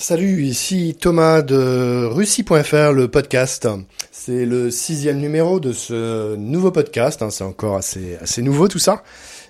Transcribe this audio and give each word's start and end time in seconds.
Salut, 0.00 0.44
ici 0.44 0.96
Thomas 0.98 1.42
de 1.42 2.04
Russie.fr, 2.04 2.92
le 2.92 3.08
podcast. 3.08 3.66
C'est 4.12 4.46
le 4.46 4.70
sixième 4.70 5.18
numéro 5.18 5.58
de 5.58 5.72
ce 5.72 6.36
nouveau 6.36 6.70
podcast. 6.70 7.20
Hein, 7.20 7.30
c'est 7.30 7.42
encore 7.42 7.74
assez, 7.74 8.16
assez 8.20 8.40
nouveau 8.42 8.68
tout 8.68 8.78
ça. 8.78 9.02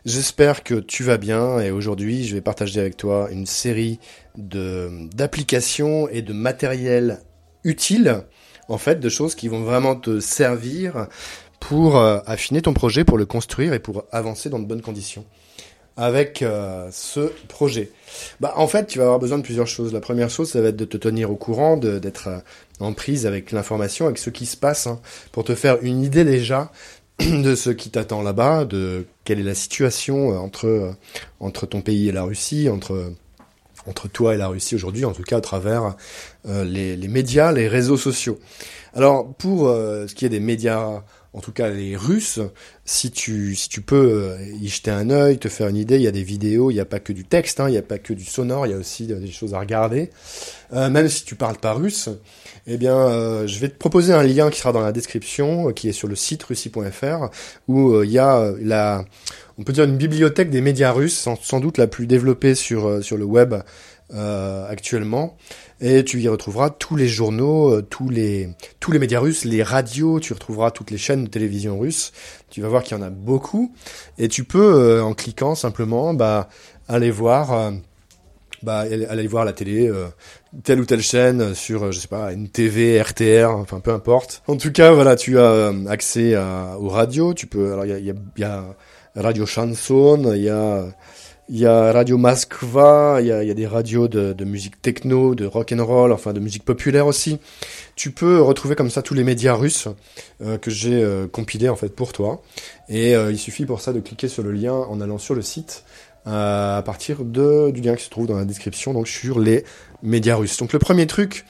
J'espère 0.07 0.65
que 0.65 0.77
tu 0.77 1.03
vas 1.03 1.19
bien 1.19 1.61
et 1.61 1.71
aujourd'hui 1.71 2.25
je 2.25 2.35
vais 2.35 2.41
partager 2.41 2.81
avec 2.81 2.97
toi 2.97 3.29
une 3.31 3.45
série 3.45 4.01
d'applications 4.37 6.09
et 6.09 6.23
de 6.23 6.33
matériel 6.33 7.21
utile 7.63 8.23
en 8.71 8.79
fait 8.79 9.01
de 9.01 9.09
choses 9.11 9.35
qui 9.35 9.49
vont 9.49 9.65
vraiment 9.65 9.97
te 9.97 10.19
servir 10.19 11.09
pour 11.61 11.99
euh, 11.99 12.21
affiner 12.25 12.63
ton 12.63 12.73
projet, 12.73 13.05
pour 13.05 13.19
le 13.19 13.27
construire 13.27 13.75
et 13.75 13.81
pour 13.81 14.05
avancer 14.13 14.49
dans 14.49 14.59
de 14.59 14.65
bonnes 14.65 14.81
conditions 14.81 15.27
avec 15.99 16.43
euh, 16.43 16.89
ce 16.93 17.33
projet 17.49 17.91
bah, 18.41 18.55
En 18.57 18.69
fait, 18.69 18.87
tu 18.87 18.99
vas 18.99 19.05
avoir 19.05 19.19
besoin 19.19 19.37
de 19.37 19.43
plusieurs 19.43 19.67
choses. 19.67 19.93
La 19.93 20.01
première 20.01 20.31
chose, 20.31 20.49
ça 20.49 20.61
va 20.61 20.69
être 20.69 20.77
de 20.77 20.85
te 20.85 20.97
tenir 20.97 21.31
au 21.31 21.35
courant, 21.35 21.77
d'être 21.77 22.29
euh, 22.29 22.39
en 22.79 22.93
prise 22.93 23.27
avec 23.27 23.51
l'information, 23.51 24.07
avec 24.07 24.19
ce 24.19 24.31
qui 24.31 24.47
se 24.47 24.57
passe, 24.57 24.87
hein, 24.87 25.01
pour 25.33 25.43
te 25.43 25.57
faire 25.57 25.79
une 25.83 26.03
idée 26.03 26.25
déjà 26.25 26.71
de 27.19 27.55
ce 27.57 27.71
qui 27.71 27.91
t'attend 27.91 28.23
là-bas, 28.23 28.65
de 28.65 29.07
quelle 29.25 29.41
est 29.41 29.45
la 29.45 29.57
situation 29.57 30.33
euh, 30.33 30.39
entre, 30.39 30.95
entre 31.41 31.67
ton 31.67 31.81
pays 31.81 32.09
et 32.09 32.13
la 32.13 32.23
Russie, 32.23 32.69
entre 32.71 33.13
entre 33.87 34.07
toi 34.07 34.35
et 34.35 34.37
la 34.37 34.49
Russie 34.49 34.75
aujourd'hui, 34.75 35.07
en 35.07 35.13
tout 35.13 35.23
cas 35.23 35.39
à 35.39 35.41
travers 35.41 35.95
les, 36.45 36.95
les, 36.95 37.09
médias, 37.09 37.53
les 37.53 37.69
réseaux 37.69 37.97
sociaux. 37.97 38.39
Alors 38.99 39.33
pour 39.33 39.69
ce 39.69 40.13
qui 40.13 40.27
est 40.27 40.29
des 40.29 40.41
médias 40.41 41.03
en 41.39 41.41
tout 41.41 41.53
cas 41.53 41.69
les 41.69 41.97
Russes, 41.97 42.41
si 42.85 43.11
tu, 43.13 43.55
si 43.55 43.69
tu 43.69 43.81
peux 43.81 43.97
euh, 43.97 44.39
y 44.61 44.69
jeter 44.69 44.91
un 44.91 45.09
œil, 45.11 45.39
te 45.39 45.49
faire 45.49 45.69
une 45.69 45.77
idée, 45.77 45.97
il 45.97 46.03
y 46.03 46.09
a 46.09 46.11
des 46.11 46.25
vidéos, 46.25 46.71
il 46.73 46.75
n'y 46.75 46.81
a 46.81 46.85
pas 46.85 46.99
que 46.99 47.13
du 47.13 47.25
texte, 47.25 47.61
hein, 47.61 47.69
il 47.69 47.73
n'y 47.73 47.79
a 47.79 47.83
pas 47.83 47.99
que 47.99 48.13
du 48.13 48.25
sonore, 48.25 48.67
il 48.67 48.71
y 48.71 48.75
a 48.75 48.79
aussi 48.79 49.07
des 49.07 49.31
choses 49.31 49.55
à 49.55 49.61
regarder. 49.61 50.11
Euh, 50.73 50.89
même 50.91 51.09
si 51.09 51.25
tu 51.25 51.37
parles 51.37 51.59
pas 51.59 51.75
russe, 51.75 52.09
eh 52.67 52.77
bien, 52.77 52.97
euh, 52.97 53.47
je 53.47 53.59
vais 53.61 53.69
te 53.69 53.77
proposer 53.77 54.15
un 54.15 54.23
lien 54.23 54.51
qui 54.51 54.59
sera 54.59 54.73
dans 54.73 54.81
la 54.81 54.91
description, 54.93 55.73
qui 55.73 55.89
est 55.89 55.93
sur 55.93 56.09
le 56.09 56.17
site 56.17 56.43
russie.fr, 56.43 57.31
où 57.69 58.03
il 58.03 58.11
y 58.11 58.19
a 58.19 58.53
la, 58.61 59.05
on 59.59 59.65
peut 59.65 59.73
dire 59.73 59.85
une 59.85 59.97
bibliothèque 59.97 60.51
des 60.51 60.61
médias 60.61 60.93
russes, 60.93 61.17
sans, 61.17 61.37
sans 61.37 61.61
doute 61.61 61.79
la 61.79 61.87
plus 61.87 62.07
développée 62.07 62.55
sur, 62.55 63.05
sur 63.05 63.17
le 63.17 63.25
web 63.25 63.55
actuellement 64.11 65.37
et 65.81 66.05
tu 66.05 66.21
y 66.21 66.29
retrouveras 66.29 66.71
tous 66.71 66.97
les 66.97 67.07
journaux, 67.07 67.75
euh, 67.75 67.83
tous 67.83 68.09
les 68.09 68.51
tous 68.81 68.91
les 68.91 68.99
médias 68.99 69.21
russes, 69.21 69.45
les 69.45 69.63
radios, 69.63 70.19
tu 70.19 70.33
retrouveras 70.33 70.71
toutes 70.71 70.91
les 70.91 70.99
chaînes 70.99 71.25
de 71.25 71.31
télévision 71.31 71.79
russes. 71.79 72.13
Tu 72.51 72.61
vas 72.61 72.69
voir 72.69 72.83
qu'il 72.83 72.97
y 72.97 73.01
en 73.01 73.05
a 73.05 73.11
beaucoup 73.11 73.73
et 74.19 74.29
tu 74.29 74.45
peux 74.45 74.75
euh, 74.75 75.03
en 75.03 75.15
cliquant 75.15 75.55
simplement 75.55 76.15
bah 76.15 76.49
aller 76.89 77.11
voir 77.11 77.53
euh, 77.53 77.71
bah 78.65 78.81
aller 78.81 79.29
voir 79.29 79.45
la 79.45 79.53
télé 79.53 79.89
telle 80.65 80.81
ou 80.81 80.85
telle 80.85 81.03
chaîne 81.03 81.55
sur 81.55 81.93
je 81.93 82.01
sais 82.01 82.09
pas 82.09 82.33
une 82.33 82.49
TV, 82.49 83.01
RTR, 83.01 83.51
enfin 83.51 83.79
peu 83.79 83.93
importe. 83.93 84.43
En 84.49 84.57
tout 84.57 84.73
cas, 84.73 84.91
voilà, 84.91 85.15
tu 85.15 85.39
as 85.39 85.73
accès 85.89 86.35
à, 86.35 86.77
aux 86.81 86.89
radios, 86.89 87.35
tu 87.35 87.47
peux 87.47 87.73
alors 87.73 87.87
il 87.87 87.91
y 87.91 87.95
a, 87.95 87.99
y, 87.99 88.11
a, 88.11 88.15
y 88.37 88.43
a 88.43 88.65
Radio 89.15 89.47
Chanson, 89.47 90.33
il 90.35 90.43
y 90.43 90.49
a 90.49 90.87
il 91.51 91.59
y 91.59 91.67
a 91.67 91.93
Radio 91.93 92.19
Moskva, 92.19 93.19
il 93.21 93.27
y 93.27 93.33
a, 93.33 93.55
des 93.55 93.67
radios 93.67 94.07
de, 94.07 94.45
musique 94.45 94.83
techno, 94.83 95.35
de 95.35 95.47
rock 95.47 95.73
and 95.73 95.85
roll, 95.85 96.13
enfin 96.13 96.33
de 96.33 96.41
musique 96.41 96.65
populaire 96.65 97.07
aussi. 97.07 97.39
Tu 97.97 98.11
peux 98.11 98.41
retrouver 98.41 98.75
comme 98.75 98.91
ça 98.91 99.01
tous 99.01 99.15
les 99.15 99.25
médias 99.25 99.55
russes 99.55 99.89
euh, 100.43 100.59
que 100.59 100.71
j'ai 100.71 101.03
euh, 101.03 101.27
compilés 101.27 101.71
en 101.71 101.77
fait 101.77 101.89
pour 101.89 102.13
toi. 102.13 102.43
Et 102.89 103.17
euh, 103.17 103.33
il 103.33 103.39
suffit 103.39 103.65
pour 103.65 103.81
ça 103.81 103.93
de 103.93 104.01
cliquer 104.01 104.29
sur 104.29 104.43
le 104.43 104.53
lien 104.53 104.75
en 104.75 105.01
allant 105.01 105.19
sur 105.19 105.35
le 105.35 105.43
site 105.43 105.85
à 106.27 106.83
partir 106.85 107.25
du 107.25 107.81
lien 107.81 107.95
qui 107.95 108.05
se 108.05 108.11
trouve 108.11 108.27
dans 108.27 108.37
la 108.37 108.45
description, 108.45 108.93
donc 108.93 109.09
sur 109.09 109.41
les 109.41 109.65
médias 110.03 110.37
russes. 110.37 110.59
Donc 110.59 110.75
le 110.75 110.79
premier 110.79 111.07
truc, 111.07 111.47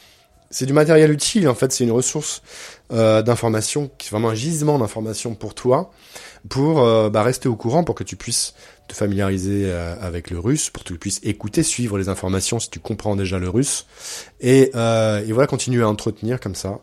c'est 0.50 0.66
du 0.66 0.72
matériel 0.72 1.10
utile. 1.10 1.48
En 1.48 1.54
fait, 1.54 1.72
c'est 1.72 1.84
une 1.84 1.92
ressource 1.92 2.42
d'information, 2.90 3.90
qui 3.98 4.08
est 4.08 4.10
vraiment 4.10 4.30
un 4.30 4.34
gisement 4.34 4.78
d'information 4.78 5.34
pour 5.34 5.54
toi, 5.54 5.90
pour 6.48 6.82
bah, 7.10 7.22
rester 7.22 7.48
au 7.48 7.56
courant, 7.56 7.84
pour 7.84 7.94
que 7.94 8.04
tu 8.04 8.16
puisses 8.16 8.54
te 8.88 8.94
familiariser 8.94 9.66
euh, 9.66 9.94
avec 10.00 10.30
le 10.30 10.38
russe, 10.38 10.70
pour 10.70 10.82
que 10.82 10.88
tu 10.88 10.98
puisses 10.98 11.20
écouter, 11.22 11.62
suivre 11.62 11.98
les 11.98 12.08
informations 12.08 12.58
si 12.58 12.70
tu 12.70 12.80
comprends 12.80 13.14
déjà 13.14 13.38
le 13.38 13.48
russe. 13.48 13.86
Et, 14.40 14.72
euh, 14.74 15.24
et 15.24 15.32
voilà, 15.32 15.46
continuer 15.46 15.82
à 15.82 15.88
entretenir 15.88 16.40
comme 16.40 16.54
ça 16.54 16.80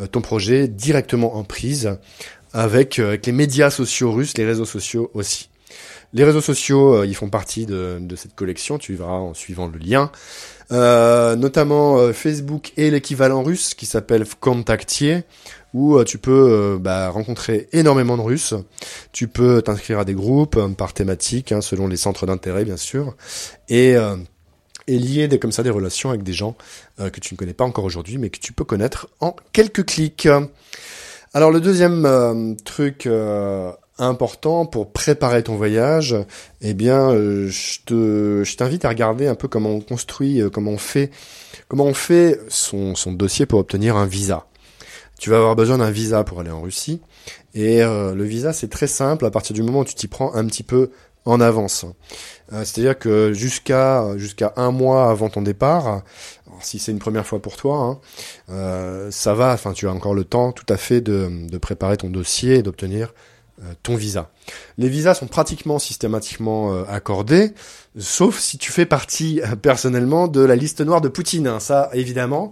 euh, 0.00 0.06
ton 0.06 0.22
projet 0.22 0.66
directement 0.66 1.36
en 1.36 1.44
prise 1.44 1.98
avec 2.54 2.98
les 2.98 3.32
médias 3.32 3.70
sociaux 3.70 4.12
russes, 4.12 4.36
les 4.36 4.44
réseaux 4.44 4.66
sociaux 4.66 5.10
aussi. 5.14 5.48
Les 6.12 6.24
réseaux 6.24 6.40
sociaux, 6.40 7.04
ils 7.04 7.14
font 7.14 7.30
partie 7.30 7.66
de, 7.66 7.98
cette 8.16 8.34
collection, 8.34 8.78
tu 8.78 8.94
verras 8.94 9.12
en 9.12 9.34
suivant 9.34 9.66
le 9.66 9.78
lien. 9.78 10.10
Euh, 10.70 11.36
notamment 11.36 12.12
Facebook 12.12 12.72
et 12.76 12.90
l'équivalent 12.90 13.42
russe 13.42 13.74
qui 13.74 13.86
s'appelle 13.86 14.24
Vkontaktier, 14.24 15.24
où 15.74 15.96
euh, 15.96 16.04
tu 16.04 16.18
peux 16.18 16.74
euh, 16.74 16.78
bah, 16.78 17.08
rencontrer 17.10 17.68
énormément 17.72 18.16
de 18.16 18.22
Russes. 18.22 18.54
Tu 19.12 19.28
peux 19.28 19.62
t'inscrire 19.62 19.98
à 19.98 20.04
des 20.04 20.14
groupes 20.14 20.56
euh, 20.56 20.68
par 20.68 20.92
thématique, 20.92 21.52
hein, 21.52 21.60
selon 21.60 21.88
les 21.88 21.96
centres 21.96 22.26
d'intérêt 22.26 22.64
bien 22.64 22.76
sûr, 22.76 23.14
et, 23.68 23.96
lier 24.88 25.28
comme 25.38 25.52
ça 25.52 25.62
des 25.62 25.70
relations 25.70 26.10
avec 26.10 26.22
des 26.22 26.34
gens 26.34 26.54
que 26.98 27.20
tu 27.20 27.32
ne 27.32 27.38
connais 27.38 27.54
pas 27.54 27.64
encore 27.64 27.84
aujourd'hui, 27.84 28.18
mais 28.18 28.28
que 28.28 28.38
tu 28.38 28.52
peux 28.52 28.64
connaître 28.64 29.08
en 29.20 29.34
quelques 29.52 29.86
clics. 29.86 30.28
Alors 31.32 31.50
le 31.50 31.60
deuxième 31.60 32.56
truc 32.64 33.08
important 34.02 34.66
pour 34.66 34.92
préparer 34.92 35.42
ton 35.42 35.56
voyage, 35.56 36.16
eh 36.60 36.74
bien, 36.74 37.10
je 37.14 37.78
te, 37.84 38.42
je 38.44 38.56
t'invite 38.56 38.84
à 38.84 38.88
regarder 38.88 39.26
un 39.26 39.34
peu 39.34 39.48
comment 39.48 39.70
on 39.70 39.80
construit, 39.80 40.42
comment 40.52 40.72
on 40.72 40.78
fait, 40.78 41.10
comment 41.68 41.84
on 41.84 41.94
fait 41.94 42.40
son, 42.48 42.94
son 42.94 43.12
dossier 43.12 43.46
pour 43.46 43.60
obtenir 43.60 43.96
un 43.96 44.06
visa 44.06 44.46
tu 45.22 45.30
vas 45.30 45.36
avoir 45.36 45.54
besoin 45.54 45.78
d'un 45.78 45.92
visa 45.92 46.24
pour 46.24 46.40
aller 46.40 46.50
en 46.50 46.60
Russie. 46.60 47.00
Et 47.54 47.80
euh, 47.80 48.12
le 48.12 48.24
visa, 48.24 48.52
c'est 48.52 48.66
très 48.66 48.88
simple 48.88 49.24
à 49.24 49.30
partir 49.30 49.54
du 49.54 49.62
moment 49.62 49.78
où 49.78 49.84
tu 49.84 49.94
t'y 49.94 50.08
prends 50.08 50.34
un 50.34 50.44
petit 50.46 50.64
peu 50.64 50.90
en 51.24 51.40
avance. 51.40 51.84
Euh, 52.52 52.64
c'est-à-dire 52.64 52.98
que 52.98 53.32
jusqu'à 53.32 54.16
jusqu'à 54.16 54.52
un 54.56 54.72
mois 54.72 55.10
avant 55.10 55.28
ton 55.28 55.42
départ, 55.42 56.02
si 56.60 56.80
c'est 56.80 56.90
une 56.90 56.98
première 56.98 57.24
fois 57.24 57.40
pour 57.40 57.56
toi, 57.56 57.76
hein, 57.76 58.00
euh, 58.50 59.12
ça 59.12 59.32
va. 59.34 59.52
Enfin, 59.52 59.72
tu 59.72 59.86
as 59.86 59.92
encore 59.92 60.14
le 60.14 60.24
temps 60.24 60.50
tout 60.50 60.66
à 60.68 60.76
fait 60.76 61.00
de, 61.00 61.46
de 61.48 61.58
préparer 61.58 61.96
ton 61.96 62.10
dossier 62.10 62.56
et 62.56 62.62
d'obtenir 62.64 63.14
ton 63.82 63.96
visa. 63.96 64.30
Les 64.78 64.88
visas 64.88 65.14
sont 65.14 65.26
pratiquement 65.26 65.78
systématiquement 65.78 66.84
accordés, 66.84 67.52
sauf 67.98 68.38
si 68.38 68.58
tu 68.58 68.72
fais 68.72 68.86
partie 68.86 69.40
personnellement 69.60 70.26
de 70.26 70.40
la 70.40 70.56
liste 70.56 70.80
noire 70.80 71.00
de 71.00 71.08
Poutine. 71.08 71.46
Hein, 71.46 71.60
ça, 71.60 71.90
évidemment, 71.92 72.50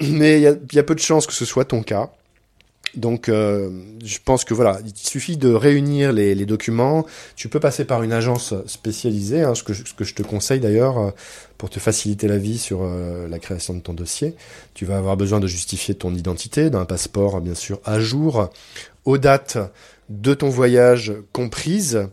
mais 0.00 0.38
il 0.38 0.42
y 0.72 0.78
a, 0.78 0.82
peu 0.82 0.94
de 0.94 1.00
chances 1.00 1.26
que 1.26 1.32
ce 1.32 1.44
soit 1.44 1.64
ton 1.64 1.82
cas. 1.82 2.10
Donc, 2.94 3.28
euh, 3.28 3.70
je 4.02 4.18
pense 4.24 4.44
que 4.44 4.54
voilà, 4.54 4.80
il 4.84 4.96
suffit 4.96 5.36
de 5.36 5.52
réunir 5.52 6.12
les, 6.12 6.46
documents. 6.46 7.04
Tu 7.36 7.48
peux 7.48 7.60
passer 7.60 7.84
par 7.84 8.02
une 8.02 8.12
agence 8.12 8.54
spécialisée, 8.66 9.42
hein, 9.42 9.54
ce, 9.54 9.62
que, 9.62 9.74
je 9.74 10.14
te 10.14 10.22
conseille 10.22 10.60
d'ailleurs 10.60 10.98
euh, 10.98 11.10
pour 11.58 11.68
te 11.68 11.80
faciliter 11.80 12.28
la 12.28 12.38
vie 12.38 12.56
sur 12.56 12.80
euh, 12.82 13.28
la 13.28 13.38
création 13.38 13.74
de 13.74 13.80
ton 13.80 13.92
dossier. 13.92 14.34
Tu 14.72 14.86
vas 14.86 14.96
avoir 14.96 15.16
besoin 15.16 15.38
de 15.38 15.46
justifier 15.46 15.94
ton 15.94 16.14
identité, 16.14 16.70
d'un 16.70 16.86
passeport 16.86 17.40
bien 17.42 17.54
sûr 17.54 17.80
à 17.84 18.00
jour, 18.00 18.48
aux 19.08 19.16
dates 19.16 19.56
de 20.10 20.34
ton 20.34 20.50
voyage 20.50 21.14
comprise. 21.32 22.08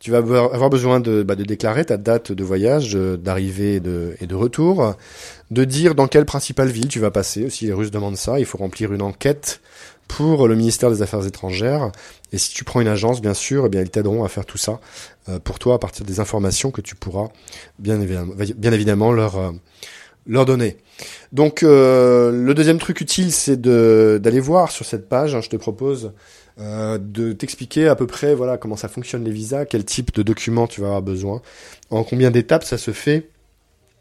Tu 0.00 0.10
vas 0.10 0.18
avoir 0.18 0.70
besoin 0.70 0.98
de, 0.98 1.22
bah, 1.22 1.34
de 1.34 1.44
déclarer 1.44 1.84
ta 1.84 1.98
date 1.98 2.32
de 2.32 2.42
voyage, 2.42 2.94
d'arrivée 2.94 3.74
et 3.74 3.80
de, 3.80 4.16
et 4.20 4.26
de 4.26 4.34
retour, 4.34 4.96
de 5.50 5.64
dire 5.64 5.94
dans 5.94 6.08
quelle 6.08 6.24
principale 6.24 6.68
ville 6.68 6.88
tu 6.88 7.00
vas 7.00 7.10
passer. 7.10 7.44
Aussi, 7.44 7.66
les 7.66 7.74
Russes 7.74 7.90
demandent 7.90 8.16
ça. 8.16 8.38
Il 8.38 8.46
faut 8.46 8.56
remplir 8.56 8.94
une 8.94 9.02
enquête 9.02 9.60
pour 10.08 10.48
le 10.48 10.54
ministère 10.56 10.90
des 10.90 11.02
Affaires 11.02 11.26
étrangères. 11.26 11.92
Et 12.32 12.38
si 12.38 12.54
tu 12.54 12.64
prends 12.64 12.80
une 12.80 12.88
agence, 12.88 13.20
bien 13.20 13.34
sûr, 13.34 13.66
eh 13.66 13.68
bien 13.68 13.82
ils 13.82 13.90
t'aideront 13.90 14.24
à 14.24 14.28
faire 14.28 14.46
tout 14.46 14.56
ça 14.56 14.80
euh, 15.28 15.38
pour 15.38 15.58
toi 15.58 15.74
à 15.74 15.78
partir 15.78 16.06
des 16.06 16.18
informations 16.18 16.70
que 16.70 16.80
tu 16.80 16.94
pourras 16.94 17.28
bien 17.78 18.00
évidemment, 18.00 19.12
euh, 19.12 19.52
leur 20.26 20.46
donner. 20.46 20.78
Donc 21.32 21.62
euh, 21.62 22.30
le 22.32 22.54
deuxième 22.54 22.78
truc 22.78 23.00
utile, 23.00 23.32
c'est 23.32 23.60
d'aller 23.60 24.40
voir 24.40 24.70
sur 24.70 24.84
cette 24.84 25.08
page. 25.08 25.34
Hein, 25.34 25.40
je 25.40 25.48
te 25.48 25.56
propose 25.56 26.12
euh, 26.60 26.98
de 26.98 27.32
t'expliquer 27.32 27.88
à 27.88 27.94
peu 27.94 28.06
près 28.06 28.34
voilà 28.34 28.58
comment 28.58 28.76
ça 28.76 28.88
fonctionne 28.88 29.24
les 29.24 29.30
visas, 29.30 29.64
quel 29.64 29.84
type 29.84 30.12
de 30.14 30.22
documents 30.22 30.66
tu 30.66 30.80
vas 30.80 30.88
avoir 30.88 31.02
besoin, 31.02 31.40
en 31.90 32.04
combien 32.04 32.30
d'étapes 32.30 32.64
ça 32.64 32.78
se 32.78 32.90
fait. 32.90 33.30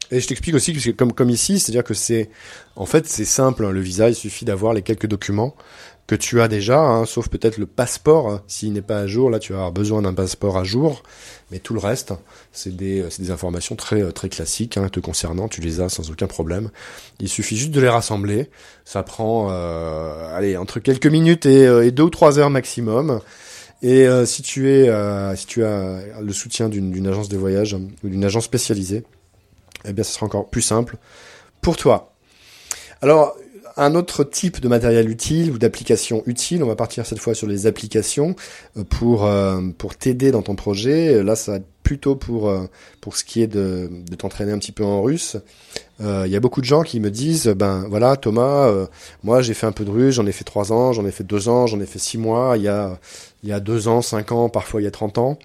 Et 0.09 0.21
je 0.21 0.27
t'explique 0.27 0.55
aussi 0.55 0.73
que 0.73 0.91
comme 0.91 1.13
comme 1.13 1.29
ici, 1.29 1.59
c'est-à-dire 1.59 1.83
que 1.83 1.93
c'est 1.93 2.29
en 2.75 2.85
fait 2.85 3.07
c'est 3.07 3.25
simple 3.25 3.65
hein, 3.65 3.71
le 3.71 3.81
visa, 3.81 4.09
il 4.09 4.15
suffit 4.15 4.45
d'avoir 4.45 4.73
les 4.73 4.81
quelques 4.81 5.07
documents 5.07 5.55
que 6.07 6.15
tu 6.15 6.41
as 6.41 6.47
déjà, 6.47 6.79
hein, 6.79 7.05
sauf 7.05 7.27
peut-être 7.27 7.57
le 7.57 7.65
passeport. 7.65 8.29
Hein. 8.29 8.41
S'il 8.47 8.73
n'est 8.73 8.81
pas 8.81 8.99
à 8.99 9.07
jour, 9.07 9.29
là 9.29 9.39
tu 9.39 9.51
vas 9.51 9.59
avoir 9.59 9.71
besoin 9.73 10.01
d'un 10.01 10.13
passeport 10.13 10.57
à 10.57 10.63
jour. 10.63 11.03
Mais 11.51 11.59
tout 11.59 11.73
le 11.73 11.79
reste, 11.79 12.13
c'est 12.51 12.75
des, 12.75 13.05
informations 13.29 13.75
très, 13.75 14.11
très 14.11 14.29
classiques 14.29 14.77
hein, 14.77 14.89
te 14.89 14.99
concernant. 14.99 15.47
Tu 15.47 15.61
les 15.61 15.81
as 15.81 15.89
sans 15.89 16.09
aucun 16.09 16.27
problème. 16.27 16.69
Il 17.19 17.29
suffit 17.29 17.57
juste 17.57 17.71
de 17.71 17.81
les 17.81 17.89
rassembler. 17.89 18.49
Ça 18.85 19.03
prend, 19.03 19.49
euh, 19.51 20.35
allez, 20.35 20.57
entre 20.57 20.79
quelques 20.79 21.07
minutes 21.07 21.45
et, 21.45 21.67
euh, 21.67 21.91
deux 21.91 22.03
ou 22.03 22.09
trois 22.09 22.39
heures 22.39 22.49
maximum. 22.49 23.21
Et 23.81 24.07
euh, 24.07 24.25
si 24.25 24.41
tu 24.41 24.71
es, 24.71 24.89
euh, 24.89 25.35
si 25.35 25.45
tu 25.45 25.63
as 25.63 26.01
le 26.21 26.33
soutien 26.33 26.67
d'une 26.69 27.07
agence 27.07 27.29
de 27.29 27.37
voyage 27.37 27.73
ou 27.73 28.09
d'une 28.09 28.25
agence 28.25 28.45
spécialisée, 28.45 29.03
eh 29.85 29.93
bien, 29.93 30.03
ce 30.03 30.13
sera 30.13 30.25
encore 30.25 30.49
plus 30.49 30.61
simple 30.61 30.97
pour 31.61 31.77
toi. 31.77 32.13
Alors, 33.01 33.37
un 33.77 33.93
autre 33.95 34.23
type 34.23 34.59
de 34.59 34.67
matériel 34.67 35.09
utile 35.09 35.51
ou 35.51 35.57
d'application 35.57 36.23
utile, 36.25 36.63
on 36.63 36.67
va 36.67 36.75
partir 36.75 37.05
cette 37.05 37.19
fois 37.19 37.35
sur 37.35 37.47
les 37.47 37.67
applications 37.67 38.35
euh, 38.75 38.83
pour 38.83 39.25
euh, 39.25 39.61
pour 39.77 39.95
t'aider 39.95 40.31
dans 40.31 40.41
ton 40.41 40.55
projet. 40.55 41.23
Là, 41.23 41.35
ça 41.35 41.51
va 41.51 41.57
être 41.57 41.67
plutôt 41.83 42.15
pour 42.15 42.49
euh, 42.49 42.65
pour 42.99 43.15
ce 43.15 43.23
qui 43.23 43.41
est 43.41 43.47
de, 43.47 43.89
t'entraîner 44.17 44.51
un 44.51 44.57
petit 44.57 44.71
peu 44.71 44.83
en 44.83 45.01
russe. 45.01 45.37
Il 45.99 46.27
y 46.27 46.35
a 46.35 46.39
beaucoup 46.39 46.61
de 46.61 46.65
gens 46.65 46.83
qui 46.83 46.99
me 46.99 47.09
disent, 47.09 47.47
ben 47.47 47.87
voilà 47.89 48.17
Thomas, 48.17 48.71
moi 49.23 49.41
j'ai 49.41 49.55
fait 49.55 49.65
un 49.65 49.71
peu 49.71 49.83
de 49.83 49.89
russe, 49.89 50.13
j'en 50.13 50.27
ai 50.27 50.31
fait 50.31 50.43
trois 50.43 50.71
ans, 50.71 50.93
j'en 50.93 51.07
ai 51.07 51.11
fait 51.11 51.23
deux 51.23 51.49
ans, 51.49 51.65
j'en 51.65 51.79
ai 51.79 51.87
fait 51.87 51.97
six 51.97 52.19
mois, 52.19 52.55
il 52.55 52.61
y 52.61 52.67
a 52.67 52.99
il 53.41 53.49
y 53.49 53.51
a 53.51 53.59
deux 53.59 53.87
ans, 53.87 54.03
cinq 54.03 54.31
ans, 54.31 54.47
parfois 54.47 54.79
il 54.79 54.83
y 54.83 54.87
a 54.87 54.91
30 54.91 55.17
ans, 55.17 55.39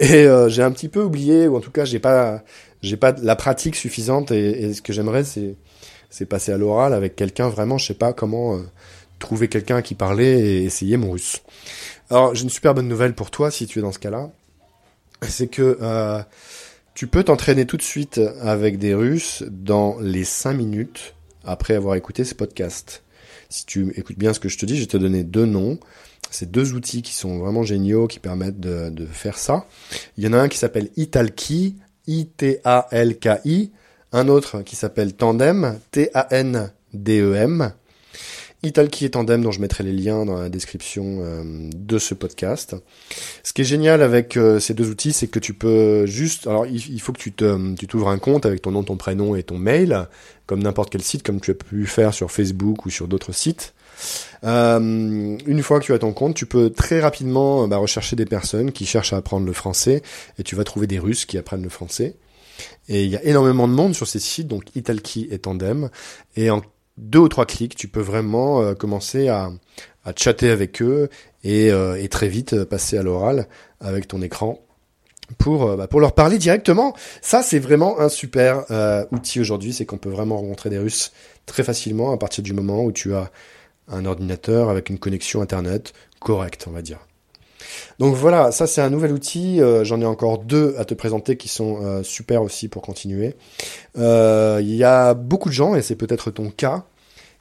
et 0.00 0.26
j'ai 0.48 0.62
un 0.62 0.72
petit 0.72 0.88
peu 0.88 1.02
oublié 1.02 1.46
ou 1.46 1.56
en 1.56 1.60
tout 1.60 1.70
cas 1.70 1.84
j'ai 1.84 2.00
pas 2.00 2.42
j'ai 2.82 2.96
pas 2.96 3.14
la 3.22 3.36
pratique 3.36 3.76
suffisante 3.76 4.32
et 4.32 4.74
ce 4.74 4.82
que 4.82 4.92
j'aimerais 4.92 5.22
c'est 5.22 5.54
c'est 6.12 6.26
passer 6.26 6.52
à 6.52 6.58
l'oral 6.58 6.92
avec 6.92 7.16
quelqu'un 7.16 7.48
vraiment, 7.48 7.78
je 7.78 7.86
sais 7.86 7.94
pas 7.94 8.12
comment 8.12 8.56
euh, 8.56 8.60
trouver 9.18 9.48
quelqu'un 9.48 9.80
qui 9.80 9.94
parlait 9.94 10.38
et 10.40 10.62
essayer 10.64 10.98
mon 10.98 11.12
russe. 11.12 11.42
Alors 12.10 12.34
j'ai 12.34 12.44
une 12.44 12.50
super 12.50 12.74
bonne 12.74 12.86
nouvelle 12.86 13.14
pour 13.14 13.30
toi 13.30 13.50
si 13.50 13.66
tu 13.66 13.78
es 13.78 13.82
dans 13.82 13.92
ce 13.92 13.98
cas-là, 13.98 14.30
c'est 15.22 15.48
que 15.48 15.78
euh, 15.80 16.22
tu 16.94 17.06
peux 17.06 17.24
t'entraîner 17.24 17.64
tout 17.64 17.78
de 17.78 17.82
suite 17.82 18.20
avec 18.42 18.78
des 18.78 18.94
Russes 18.94 19.42
dans 19.48 19.98
les 20.00 20.24
5 20.24 20.52
minutes 20.52 21.14
après 21.44 21.74
avoir 21.74 21.94
écouté 21.94 22.24
ce 22.24 22.34
podcast. 22.34 23.02
Si 23.48 23.64
tu 23.64 23.92
écoutes 23.96 24.18
bien 24.18 24.34
ce 24.34 24.40
que 24.40 24.50
je 24.50 24.58
te 24.58 24.66
dis, 24.66 24.76
je 24.76 24.82
vais 24.82 24.86
te 24.86 24.98
donner 24.98 25.24
deux 25.24 25.46
noms. 25.46 25.78
C'est 26.30 26.50
deux 26.50 26.74
outils 26.74 27.02
qui 27.02 27.14
sont 27.14 27.38
vraiment 27.38 27.62
géniaux, 27.62 28.06
qui 28.06 28.18
permettent 28.18 28.60
de, 28.60 28.90
de 28.90 29.06
faire 29.06 29.38
ça. 29.38 29.66
Il 30.18 30.24
y 30.24 30.28
en 30.28 30.34
a 30.34 30.38
un 30.38 30.48
qui 30.48 30.58
s'appelle 30.58 30.90
Italki, 30.96 31.76
I-T-A-L-K-I, 32.06 33.70
un 34.12 34.28
autre 34.28 34.62
qui 34.62 34.76
s'appelle 34.76 35.14
Tandem, 35.14 35.78
T-A-N-D-E-M. 35.90 37.72
Italki 38.64 39.06
et 39.06 39.10
Tandem, 39.10 39.42
dont 39.42 39.50
je 39.50 39.60
mettrai 39.60 39.82
les 39.82 39.92
liens 39.92 40.24
dans 40.24 40.38
la 40.38 40.48
description 40.48 41.18
euh, 41.20 41.42
de 41.74 41.98
ce 41.98 42.14
podcast. 42.14 42.76
Ce 43.42 43.52
qui 43.52 43.62
est 43.62 43.64
génial 43.64 44.02
avec 44.02 44.36
euh, 44.36 44.60
ces 44.60 44.72
deux 44.72 44.88
outils, 44.88 45.12
c'est 45.12 45.26
que 45.26 45.40
tu 45.40 45.52
peux 45.52 46.06
juste, 46.06 46.46
alors 46.46 46.66
il, 46.66 47.00
faut 47.00 47.12
que 47.12 47.18
tu 47.18 47.32
tu 47.32 47.86
t'ouvres 47.88 48.08
un 48.08 48.18
compte 48.18 48.46
avec 48.46 48.62
ton 48.62 48.70
nom, 48.70 48.84
ton 48.84 48.96
prénom 48.96 49.34
et 49.34 49.42
ton 49.42 49.58
mail, 49.58 50.06
comme 50.46 50.62
n'importe 50.62 50.90
quel 50.90 51.02
site, 51.02 51.24
comme 51.24 51.40
tu 51.40 51.50
as 51.50 51.54
pu 51.54 51.86
faire 51.86 52.14
sur 52.14 52.30
Facebook 52.30 52.86
ou 52.86 52.90
sur 52.90 53.08
d'autres 53.08 53.32
sites. 53.32 53.74
Euh, 54.44 54.78
une 54.78 55.62
fois 55.62 55.80
que 55.80 55.84
tu 55.84 55.92
as 55.92 55.98
ton 55.98 56.12
compte, 56.12 56.34
tu 56.34 56.46
peux 56.46 56.70
très 56.70 57.00
rapidement 57.00 57.66
bah, 57.66 57.78
rechercher 57.78 58.14
des 58.14 58.26
personnes 58.26 58.70
qui 58.70 58.86
cherchent 58.86 59.12
à 59.12 59.16
apprendre 59.16 59.46
le 59.46 59.52
français 59.52 60.02
et 60.38 60.44
tu 60.44 60.54
vas 60.54 60.62
trouver 60.62 60.86
des 60.86 61.00
Russes 61.00 61.24
qui 61.24 61.36
apprennent 61.36 61.62
le 61.62 61.68
français. 61.68 62.14
Et 62.88 63.04
il 63.04 63.10
y 63.10 63.16
a 63.16 63.24
énormément 63.24 63.68
de 63.68 63.72
monde 63.72 63.94
sur 63.94 64.06
ces 64.06 64.18
sites, 64.18 64.48
donc 64.48 64.74
Italki 64.74 65.28
et 65.30 65.38
Tandem. 65.38 65.90
Et 66.36 66.50
en 66.50 66.62
deux 66.96 67.20
ou 67.20 67.28
trois 67.28 67.46
clics, 67.46 67.74
tu 67.74 67.88
peux 67.88 68.00
vraiment 68.00 68.62
euh, 68.62 68.74
commencer 68.74 69.28
à, 69.28 69.50
chatter 70.16 70.50
avec 70.50 70.82
eux 70.82 71.08
et, 71.44 71.70
euh, 71.70 72.06
très 72.08 72.28
vite 72.28 72.54
euh, 72.54 72.64
passer 72.64 72.98
à 72.98 73.02
l'oral 73.02 73.46
avec 73.80 74.08
ton 74.08 74.20
écran 74.20 74.58
bah, 75.38 75.86
pour 75.86 76.00
leur 76.00 76.12
parler 76.12 76.36
directement. 76.36 76.94
Ça, 77.22 77.42
c'est 77.42 77.58
vraiment 77.58 77.98
un 78.00 78.10
super 78.10 78.66
outil 79.12 79.40
aujourd'hui, 79.40 79.72
c'est 79.72 79.86
qu'on 79.86 79.96
peut 79.96 80.10
vraiment 80.10 80.36
rencontrer 80.36 80.68
des 80.68 80.78
Russes 80.78 81.12
très 81.46 81.62
facilement 81.62 82.12
à 82.12 82.18
partir 82.18 82.44
du 82.44 82.52
moment 82.52 82.84
où 82.84 82.92
tu 82.92 83.14
as 83.14 83.30
un 83.88 84.04
ordinateur 84.04 84.68
avec 84.68 84.90
une 84.90 84.98
connexion 84.98 85.40
internet 85.40 85.94
correcte, 86.20 86.66
on 86.68 86.72
va 86.72 86.82
dire. 86.82 86.98
Donc 87.98 88.14
voilà, 88.14 88.52
ça 88.52 88.66
c'est 88.66 88.80
un 88.80 88.90
nouvel 88.90 89.12
outil. 89.12 89.60
Euh, 89.60 89.84
j'en 89.84 90.00
ai 90.00 90.06
encore 90.06 90.38
deux 90.38 90.74
à 90.78 90.84
te 90.84 90.94
présenter 90.94 91.36
qui 91.36 91.48
sont 91.48 91.78
euh, 91.82 92.02
super 92.02 92.42
aussi 92.42 92.68
pour 92.68 92.82
continuer. 92.82 93.36
Euh, 93.98 94.60
il 94.62 94.74
y 94.74 94.84
a 94.84 95.14
beaucoup 95.14 95.48
de 95.48 95.54
gens, 95.54 95.74
et 95.74 95.82
c'est 95.82 95.96
peut-être 95.96 96.30
ton 96.30 96.50
cas, 96.50 96.84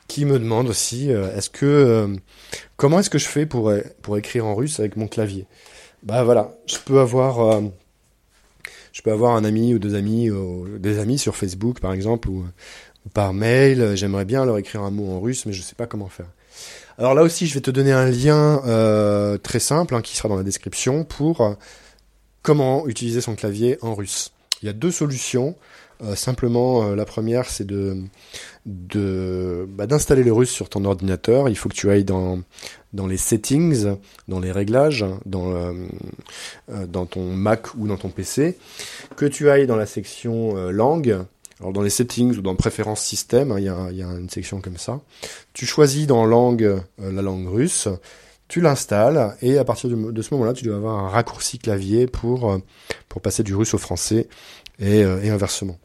qui 0.07 0.25
me 0.25 0.39
demandent 0.39 0.67
aussi, 0.67 1.09
est-ce 1.09 1.49
que 1.49 2.15
comment 2.75 2.99
est-ce 2.99 3.09
que 3.09 3.17
je 3.17 3.27
fais 3.27 3.45
pour 3.45 3.71
écrire 4.17 4.45
en 4.45 4.55
russe 4.55 4.81
avec 4.81 4.97
mon 4.97 5.07
clavier? 5.07 5.45
Bah 6.03 6.23
voilà, 6.23 6.57
je 6.65 6.77
peux 6.85 6.99
avoir 6.99 7.39
un 7.39 7.71
ami 9.45 9.73
ou 9.73 9.79
deux 9.79 9.95
amis, 9.95 10.29
des 10.79 10.99
amis 10.99 11.17
sur 11.17 11.37
Facebook 11.37 11.79
par 11.79 11.93
exemple 11.93 12.29
ou, 12.29 12.45
par 13.13 13.33
mail. 13.33 13.95
J'aimerais 13.95 14.25
bien 14.25 14.43
leur 14.43 14.57
écrire 14.57 14.81
un 14.81 14.91
mot 14.91 15.09
en 15.11 15.21
russe, 15.21 15.45
mais 15.45 15.53
je 15.53 15.61
sais 15.61 15.75
pas 15.75 15.87
comment 15.87 16.09
faire. 16.09 16.27
Alors 16.97 17.15
là 17.15 17.23
aussi, 17.23 17.47
je 17.47 17.55
vais 17.55 17.61
te 17.61 17.71
donner 17.71 17.91
un 17.91 18.05
lien 18.05 18.61
euh, 18.65 19.37
très 19.37 19.59
simple 19.59 19.95
hein, 19.95 20.01
qui 20.01 20.15
sera 20.15 20.29
dans 20.29 20.35
la 20.35 20.43
description 20.43 21.03
pour 21.03 21.41
euh, 21.41 21.53
comment 22.43 22.87
utiliser 22.87 23.21
son 23.21 23.35
clavier 23.35 23.79
en 23.81 23.95
russe. 23.95 24.33
Il 24.61 24.67
y 24.67 24.69
a 24.69 24.73
deux 24.73 24.91
solutions. 24.91 25.55
Euh, 26.03 26.15
simplement, 26.15 26.95
la 26.95 27.05
première, 27.05 27.49
c'est 27.49 27.65
de 27.65 27.97
bah, 28.65 29.87
d'installer 29.87 30.23
le 30.23 30.31
russe 30.31 30.51
sur 30.51 30.69
ton 30.69 30.85
ordinateur. 30.85 31.49
Il 31.49 31.55
faut 31.55 31.69
que 31.69 31.73
tu 31.73 31.89
ailles 31.89 32.03
dans 32.03 32.43
les 33.07 33.17
settings, 33.17 33.95
dans 34.27 34.39
les 34.39 34.51
réglages, 34.51 35.05
dans 35.25 35.73
ton 37.09 37.25
Mac 37.31 37.73
ou 37.75 37.87
dans 37.87 37.97
ton 37.97 38.09
PC, 38.09 38.57
que 39.15 39.25
tu 39.25 39.49
ailles 39.49 39.65
dans 39.65 39.75
la 39.75 39.87
section 39.87 40.55
langue 40.69 41.25
alors 41.61 41.73
dans 41.73 41.83
les 41.83 41.91
settings 41.91 42.35
ou 42.37 42.41
dans 42.41 42.55
préférences 42.55 43.01
système, 43.01 43.51
hein, 43.51 43.59
il 43.59 43.65
y, 43.65 43.69
a, 43.69 44.07
une 44.17 44.29
section 44.29 44.61
comme 44.61 44.77
ça. 44.77 44.99
Tu 45.53 45.67
choisis 45.67 46.07
dans 46.07 46.25
langue 46.25 46.63
euh, 46.63 46.81
la 46.99 47.21
langue 47.21 47.47
russe, 47.47 47.87
tu 48.47 48.61
l'installes 48.61 49.37
et 49.43 49.59
à 49.59 49.63
partir 49.63 49.89
de, 49.89 50.21
ce 50.21 50.33
moment-là, 50.33 50.53
tu 50.53 50.65
dois 50.65 50.77
avoir 50.77 50.97
un 51.05 51.09
raccourci 51.09 51.59
clavier 51.59 52.07
pour 52.07 52.51
euh, 52.51 52.57
pour 53.09 53.21
passer 53.21 53.43
du 53.43 53.53
russe 53.53 53.75
au 53.75 53.77
français 53.77 54.27
et, 54.79 55.03
euh, 55.03 55.21
et 55.21 55.29
inversement. 55.29 55.77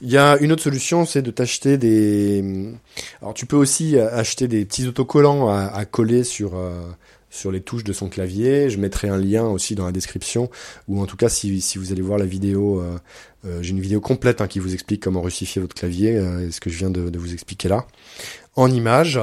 Il 0.00 0.10
y 0.10 0.16
a 0.16 0.38
une 0.38 0.52
autre 0.52 0.62
solution, 0.62 1.04
c'est 1.04 1.22
de 1.22 1.30
t'acheter 1.30 1.76
des. 1.76 2.72
Alors 3.20 3.34
tu 3.34 3.44
peux 3.44 3.56
aussi 3.56 3.98
acheter 3.98 4.48
des 4.48 4.64
petits 4.64 4.88
autocollants 4.88 5.48
à 5.50 5.84
coller 5.84 6.24
sur 6.24 6.54
sur 7.32 7.50
les 7.50 7.62
touches 7.62 7.82
de 7.82 7.92
son 7.92 8.08
clavier. 8.08 8.70
Je 8.70 8.78
mettrai 8.78 9.08
un 9.08 9.16
lien 9.16 9.44
aussi 9.46 9.74
dans 9.74 9.86
la 9.86 9.90
description, 9.90 10.50
ou 10.86 11.00
en 11.00 11.06
tout 11.06 11.16
cas 11.16 11.28
si, 11.28 11.60
vous 11.76 11.90
allez 11.90 12.02
voir 12.02 12.18
la 12.18 12.26
vidéo, 12.26 12.80
euh, 12.80 12.98
euh, 13.46 13.62
j'ai 13.62 13.70
une 13.70 13.80
vidéo 13.80 14.00
complète 14.00 14.40
hein, 14.40 14.46
qui 14.46 14.60
vous 14.60 14.74
explique 14.74 15.02
comment 15.02 15.22
russifier 15.22 15.60
votre 15.60 15.74
clavier, 15.74 16.16
euh, 16.16 16.50
ce 16.50 16.60
que 16.60 16.70
je 16.70 16.76
viens 16.76 16.90
de, 16.90 17.18
vous 17.18 17.32
expliquer 17.32 17.68
là, 17.68 17.86
en 18.54 18.70
images. 18.70 19.18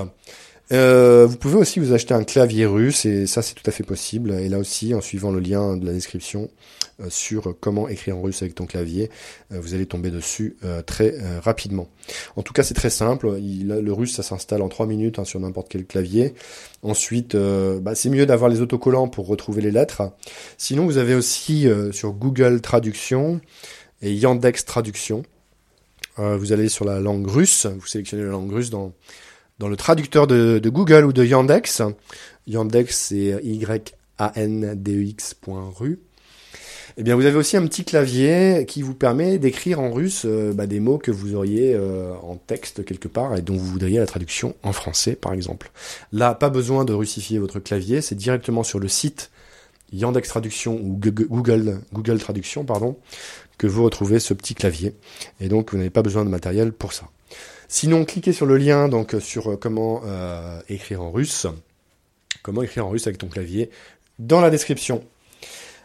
Euh, 0.71 1.25
vous 1.25 1.37
pouvez 1.37 1.55
aussi 1.55 1.79
vous 1.79 1.93
acheter 1.93 2.13
un 2.13 2.23
clavier 2.23 2.67
russe 2.67 3.05
et 3.05 3.25
ça 3.25 3.41
c'est 3.41 3.55
tout 3.55 3.63
à 3.65 3.71
fait 3.71 3.83
possible. 3.83 4.31
Et 4.31 4.49
là 4.49 4.59
aussi, 4.59 4.93
en 4.93 5.01
suivant 5.01 5.31
le 5.31 5.39
lien 5.39 5.77
de 5.77 5.85
la 5.85 5.93
description 5.93 6.49
euh, 7.01 7.07
sur 7.09 7.55
comment 7.59 7.87
écrire 7.87 8.17
en 8.17 8.21
russe 8.21 8.41
avec 8.43 8.53
ton 8.53 8.65
clavier, 8.65 9.09
euh, 9.51 9.59
vous 9.59 9.73
allez 9.73 9.87
tomber 9.87 10.11
dessus 10.11 10.57
très 10.85 11.15
rapidement. 11.41 11.87
En 12.35 12.43
tout 12.43 12.53
cas, 12.53 12.63
c'est 12.63 12.73
très 12.73 12.89
simple. 12.89 13.39
le 13.39 13.91
russe, 13.91 14.13
ça 14.15 14.23
s'installe 14.23 14.61
en 14.61 14.69
3 14.69 14.85
minutes 14.85 15.19
hein, 15.19 15.25
sur 15.25 15.39
n'importe 15.39 15.67
quel 15.69 15.85
clavier. 15.85 16.33
Ensuite, 16.83 17.35
bah, 17.35 17.95
c'est 17.95 18.09
mieux 18.09 18.25
d'avoir 18.25 18.49
les 18.49 18.61
autocollants 18.61 19.07
pour 19.07 19.27
retrouver 19.27 19.61
les 19.61 19.71
lettres. 19.71 20.11
Sinon, 20.57 20.85
vous 20.85 20.97
avez 20.97 21.15
aussi 21.15 21.67
sur 21.91 22.11
Google 22.11 22.61
Traduction 22.61 23.41
et 24.01 24.13
Yandex 24.13 24.65
Traduction. 24.65 25.23
vous 26.17 26.53
allez 26.53 26.69
sur 26.69 26.85
la 26.85 26.99
langue 26.99 27.27
russe, 27.27 27.65
vous 27.65 27.87
sélectionnez 27.87 28.23
la 28.23 28.29
langue 28.29 28.51
russe 28.51 28.69
dans 28.69 28.93
dans 29.59 29.67
le 29.67 29.77
traducteur 29.77 30.25
de, 30.25 30.59
Google 30.65 31.05
ou 31.05 31.13
de 31.13 31.23
Yandex. 31.23 31.83
Yandex, 32.47 32.97
c'est 32.97 33.39
y-a-n-d-e-x.ru. 33.43 33.79
Eh 36.97 37.03
bien, 37.03 37.15
vous 37.15 37.25
avez 37.25 37.37
aussi 37.37 37.55
un 37.55 37.65
petit 37.65 37.85
clavier 37.85 38.65
qui 38.67 38.81
vous 38.81 38.95
permet 38.95 39.37
d'écrire 39.37 39.79
en 39.79 39.91
russe 39.91 40.23
euh, 40.25 40.51
bah, 40.53 40.67
des 40.67 40.81
mots 40.81 40.97
que 40.97 41.11
vous 41.11 41.33
auriez 41.35 41.73
euh, 41.73 42.13
en 42.23 42.35
texte 42.35 42.83
quelque 42.83 43.07
part 43.07 43.37
et 43.37 43.41
dont 43.41 43.55
vous 43.55 43.65
voudriez 43.65 43.99
la 43.99 44.05
traduction 44.05 44.55
en 44.63 44.73
français, 44.73 45.15
par 45.15 45.31
exemple. 45.31 45.71
Là, 46.11 46.33
pas 46.33 46.49
besoin 46.49 46.83
de 46.83 46.91
russifier 46.91 47.39
votre 47.39 47.59
clavier, 47.59 48.01
c'est 48.01 48.15
directement 48.15 48.63
sur 48.63 48.79
le 48.79 48.89
site 48.89 49.29
Yandex 49.93 50.27
Traduction 50.27 50.75
ou 50.75 50.99
Google, 50.99 51.79
Google 51.93 52.19
Traduction, 52.19 52.65
pardon, 52.65 52.97
que 53.57 53.67
vous 53.67 53.83
retrouvez 53.83 54.19
ce 54.19 54.33
petit 54.33 54.55
clavier. 54.55 54.93
Et 55.39 55.47
donc, 55.47 55.71
vous 55.71 55.77
n'avez 55.77 55.89
pas 55.89 56.01
besoin 56.01 56.25
de 56.25 56.29
matériel 56.29 56.73
pour 56.73 56.91
ça. 56.91 57.05
Sinon, 57.71 58.03
cliquez 58.03 58.33
sur 58.33 58.47
le 58.47 58.57
lien 58.57 58.89
donc 58.89 59.15
sur 59.19 59.51
euh, 59.51 59.55
comment 59.55 60.01
euh, 60.03 60.59
écrire 60.69 61.03
en 61.03 61.11
russe, 61.11 61.45
comment 62.41 62.63
écrire 62.63 62.87
en 62.87 62.89
russe 62.89 63.05
avec 63.05 63.19
ton 63.19 63.27
clavier 63.27 63.69
dans 64.17 64.41
la 64.41 64.49
description. 64.49 65.03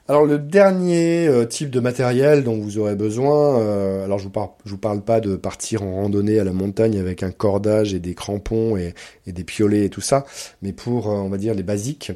Alors 0.06 0.26
le 0.26 0.38
dernier 0.38 1.26
euh, 1.28 1.46
type 1.46 1.70
de 1.70 1.80
matériel 1.80 2.44
dont 2.44 2.58
vous 2.58 2.76
aurez 2.76 2.94
besoin, 2.94 4.02
alors 4.04 4.18
je 4.18 4.24
vous 4.24 4.30
parle, 4.30 4.50
vous 4.66 4.76
parle 4.76 5.00
pas 5.00 5.20
de 5.20 5.36
partir 5.36 5.82
en 5.82 5.94
randonnée 5.94 6.38
à 6.38 6.44
la 6.44 6.52
montagne 6.52 6.98
avec 6.98 7.22
un 7.22 7.30
cordage 7.30 7.94
et 7.94 8.00
des 8.00 8.14
crampons 8.14 8.76
et, 8.76 8.94
des 9.26 9.44
piolets 9.44 9.86
et 9.86 9.88
tout 9.88 10.02
ça, 10.02 10.26
mais 10.60 10.72
pour 10.72 11.06
on 11.06 11.30
va 11.30 11.38
dire 11.38 11.54
les 11.54 11.62
basiques, 11.62 12.12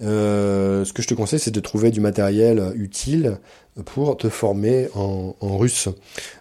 ce 0.00 0.92
que 0.92 1.02
je 1.02 1.08
te 1.08 1.14
conseille 1.14 1.38
c'est 1.38 1.50
de 1.50 1.60
trouver 1.60 1.90
du 1.90 2.00
matériel 2.00 2.72
utile 2.74 3.38
pour 3.84 4.16
te 4.16 4.28
former 4.28 4.88
en, 4.94 5.34
russe. 5.40 5.88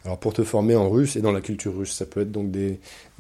Alors 0.04 0.18
pour 0.18 0.34
te 0.34 0.44
former 0.44 0.76
en 0.76 0.90
russe 0.90 1.16
et 1.16 1.22
dans 1.22 1.32
la 1.32 1.42
culture 1.42 1.76
russe, 1.76 1.94
ça 1.94 2.06
peut 2.06 2.22
être 2.22 2.32
donc 2.32 2.52
des, 2.52 2.80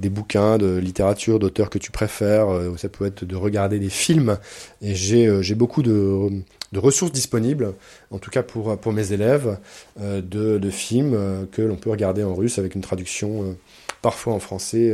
bouquins 0.10 0.58
de 0.58 0.78
littérature, 0.78 1.40
d'auteurs 1.40 1.70
que 1.70 1.78
tu 1.78 1.92
préfères, 1.92 2.50
euh, 2.50 2.76
ça 2.78 2.90
peut 2.90 3.06
être 3.06 3.24
de 3.24 3.36
regarder 3.36 3.80
des 3.80 3.90
films. 3.90 4.38
Et 4.82 4.94
euh, 5.14 5.42
j'ai 5.42 5.56
beaucoup 5.56 5.82
de, 5.82 6.30
de 6.72 6.80
ressources 6.80 7.12
disponibles, 7.12 7.74
en 8.12 8.18
tout 8.18 8.32
cas 8.32 8.44
pour, 8.44 8.94
mes 8.94 9.12
élèves, 9.12 9.58
de, 10.00 10.22
de, 10.58 10.70
films 10.70 11.48
que 11.52 11.62
l'on 11.62 11.76
peut 11.76 11.90
regarder 11.90 12.24
en 12.24 12.34
russe 12.34 12.60
avec 12.60 12.76
une 12.76 12.82
traduction 12.82 13.58
parfois 14.02 14.34
en 14.34 14.40
français 14.40 14.94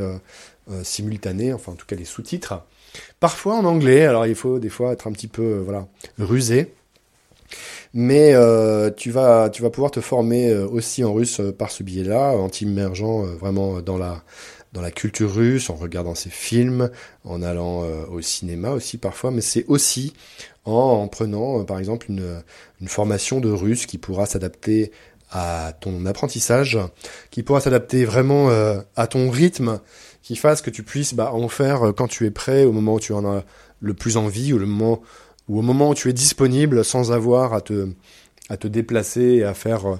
simultanée, 0.83 1.53
enfin 1.53 1.73
en 1.73 1.75
tout 1.75 1.85
cas 1.85 1.95
les 1.95 2.05
sous-titres. 2.05 2.63
Parfois 3.19 3.55
en 3.55 3.65
anglais, 3.65 4.05
alors 4.05 4.25
il 4.25 4.35
faut 4.35 4.57
des 4.57 4.69
fois 4.69 4.91
être 4.93 5.07
un 5.07 5.11
petit 5.11 5.27
peu 5.27 5.59
voilà 5.59 5.87
rusé 6.17 6.73
mais 7.93 8.33
euh, 8.33 8.91
tu 8.95 9.11
vas 9.11 9.49
tu 9.49 9.61
vas 9.61 9.69
pouvoir 9.69 9.91
te 9.91 10.01
former 10.01 10.49
euh, 10.49 10.67
aussi 10.67 11.03
en 11.03 11.13
russe 11.13 11.39
euh, 11.39 11.51
par 11.51 11.71
ce 11.71 11.83
biais-là, 11.83 12.31
en 12.31 12.49
t'immergeant 12.49 13.23
vraiment 13.23 13.81
dans 13.81 13.97
la 13.97 14.23
dans 14.77 14.83
la 14.83 14.91
culture 14.91 15.33
russe, 15.33 15.71
en 15.71 15.75
regardant 15.75 16.13
ses 16.13 16.29
films, 16.29 16.91
en 17.23 17.41
allant 17.41 17.81
au 18.11 18.21
cinéma 18.21 18.69
aussi 18.69 18.99
parfois, 18.99 19.31
mais 19.31 19.41
c'est 19.41 19.65
aussi 19.67 20.13
en, 20.65 21.07
prenant 21.07 21.63
par 21.63 21.79
exemple 21.79 22.11
une, 22.11 22.43
formation 22.85 23.39
de 23.39 23.49
russe 23.49 23.87
qui 23.87 23.97
pourra 23.97 24.27
s'adapter 24.27 24.91
à 25.31 25.73
ton 25.81 26.05
apprentissage, 26.05 26.77
qui 27.31 27.41
pourra 27.41 27.59
s'adapter 27.59 28.05
vraiment 28.05 28.49
à 28.95 29.07
ton 29.07 29.31
rythme, 29.31 29.79
qui 30.21 30.35
fasse 30.35 30.61
que 30.61 30.69
tu 30.69 30.83
puisses 30.83 31.15
bah, 31.15 31.33
en 31.33 31.47
faire 31.47 31.93
quand 31.97 32.07
tu 32.07 32.27
es 32.27 32.31
prêt, 32.31 32.63
au 32.63 32.71
moment 32.71 32.93
où 32.93 32.99
tu 32.99 33.13
en 33.13 33.25
as 33.25 33.45
le 33.81 33.95
plus 33.95 34.15
envie, 34.15 34.53
ou 34.53 34.59
le 34.59 34.67
au 35.49 35.61
moment 35.61 35.89
où 35.89 35.95
tu 35.95 36.07
es 36.07 36.13
disponible 36.13 36.85
sans 36.85 37.11
avoir 37.11 37.55
à 37.55 37.61
te, 37.61 37.89
à 38.49 38.57
te 38.57 38.67
déplacer 38.67 39.21
et 39.21 39.43
à 39.43 39.53
faire 39.53 39.85
euh, 39.87 39.95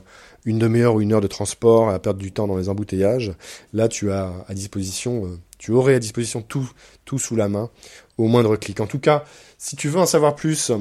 une 0.48 0.60
demi-heure 0.60 0.96
ou 0.96 1.02
une 1.02 1.12
heure 1.12 1.22
de 1.22 1.28
transport, 1.28 1.90
à 1.90 2.00
perdre 2.00 2.20
du 2.20 2.32
temps 2.32 2.48
dans 2.48 2.56
les 2.56 2.70
embouteillages, 2.70 3.34
là 3.74 3.90
tu 3.90 4.12
as 4.12 4.32
à 4.48 4.54
disposition, 4.54 5.26
euh, 5.26 5.38
tu 5.58 5.72
aurais 5.72 5.94
à 5.94 6.00
disposition 6.00 6.42
tout, 6.42 6.72
tout 7.04 7.20
sous 7.20 7.36
la 7.36 7.50
main 7.50 7.70
au 8.18 8.28
moindre 8.28 8.56
clic. 8.56 8.80
En 8.80 8.88
tout 8.88 9.00
cas, 9.00 9.26
si 9.58 9.76
tu 9.76 9.90
veux 9.90 10.00
en 10.00 10.06
savoir 10.06 10.36
plus, 10.36 10.72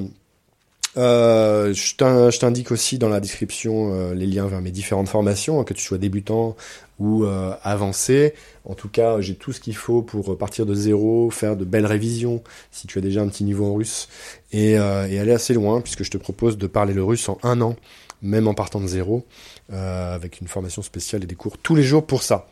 euh, 0.96 1.75
je 1.75 2.38
t'indique 2.38 2.70
aussi 2.70 2.96
dans 2.99 3.08
la 3.08 3.18
description 3.18 3.92
euh, 3.92 4.14
les 4.14 4.26
liens 4.26 4.46
vers 4.46 4.61
mes 4.61 4.70
différentes 4.70 5.08
formations, 5.08 5.64
que 5.64 5.75
tu 5.75 5.82
sois 5.82 5.99
débutant 5.99 6.54
ou 7.00 7.26
avancé. 7.62 8.32
En 8.64 8.73
tout 8.73 8.88
cas, 8.88 9.20
j'ai 9.20 9.35
tout 9.35 9.52
ce 9.52 9.61
qu'il 9.61 9.76
faut 9.76 10.00
pour 10.00 10.38
partir 10.38 10.64
de 10.64 10.75
zéro, 10.75 11.28
faire 11.28 11.54
de 11.54 11.66
belles 11.66 11.85
révisions 11.85 12.42
si 12.70 12.87
tu 12.87 12.96
as 12.96 13.02
déjà 13.02 13.20
un 13.20 13.28
petit 13.28 13.44
niveau 13.44 13.66
en 13.66 13.75
russe 13.75 14.08
et 14.50 14.78
aller 14.78 15.32
assez 15.32 15.52
loin 15.52 15.82
puisque 15.82 16.04
je 16.04 16.11
te 16.11 16.16
propose 16.16 16.56
de 16.56 16.66
parler 16.66 16.94
le 16.94 17.04
russe 17.04 17.28
en 17.28 17.37
un 17.42 17.61
an, 17.61 17.76
même 18.23 18.49
en 18.49 18.54
partant 18.54 18.80
de 18.80 18.87
zéro, 18.87 19.26
avec 19.70 20.40
une 20.40 20.49
formation 20.49 20.82
spéciale 20.82 21.25
et 21.25 21.26
des 21.26 21.35
cours 21.35 21.58
tous 21.58 21.75
les 21.75 21.82
jours 21.82 22.06
pour 22.06 22.23
ça. 22.23 22.46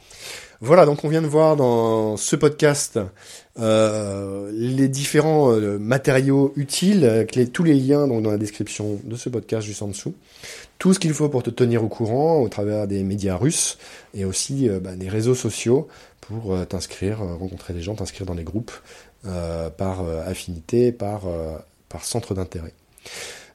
Voilà, 0.60 0.86
donc 0.86 1.04
on 1.04 1.08
vient 1.08 1.20
de 1.20 1.26
voir 1.26 1.56
dans 1.56 2.16
ce 2.16 2.36
podcast 2.36 2.98
euh, 3.58 4.50
les 4.54 4.88
différents 4.88 5.52
euh, 5.52 5.78
matériaux 5.78 6.54
utiles, 6.56 7.26
les, 7.34 7.48
tous 7.48 7.64
les 7.64 7.74
liens 7.74 8.08
donc, 8.08 8.22
dans 8.22 8.30
la 8.30 8.38
description 8.38 8.98
de 9.04 9.14
ce 9.14 9.28
podcast 9.28 9.66
juste 9.66 9.82
en 9.82 9.88
dessous. 9.88 10.14
Tout 10.78 10.94
ce 10.94 10.98
qu'il 10.98 11.12
faut 11.12 11.28
pour 11.28 11.42
te 11.42 11.50
tenir 11.50 11.84
au 11.84 11.88
courant 11.88 12.40
au 12.40 12.48
travers 12.48 12.86
des 12.86 13.02
médias 13.02 13.36
russes 13.36 13.76
et 14.14 14.24
aussi 14.24 14.68
euh, 14.68 14.80
bah, 14.80 14.96
des 14.96 15.10
réseaux 15.10 15.34
sociaux 15.34 15.86
pour 16.22 16.56
t'inscrire, 16.66 17.18
rencontrer 17.18 17.74
des 17.74 17.82
gens, 17.82 17.94
t'inscrire 17.94 18.26
dans 18.26 18.34
des 18.34 18.44
groupes 18.44 18.72
par 19.76 20.08
affinité, 20.26 20.90
par, 20.90 21.24
par 21.90 22.02
centre 22.02 22.32
d'intérêt. 22.32 22.72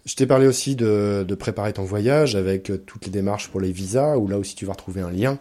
Je 0.06 0.16
t'ai 0.16 0.26
parlé 0.26 0.48
aussi 0.48 0.76
de, 0.76 1.36
préparer 1.38 1.74
ton 1.74 1.84
voyage 1.84 2.36
avec 2.36 2.72
toutes 2.86 3.06
les 3.06 3.12
démarches 3.12 3.50
pour 3.50 3.62
les 3.62 3.72
visas, 3.72 4.18
où 4.18 4.28
là 4.28 4.38
aussi 4.38 4.56
tu 4.56 4.66
vas 4.66 4.74
retrouver 4.74 5.02
un 5.02 5.12
lien 5.12 5.38